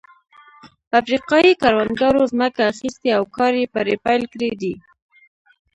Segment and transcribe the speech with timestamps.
[0.99, 4.73] افریقايي کروندګرو ځمکه اخیستې او کار یې پرې پیل کړی دی.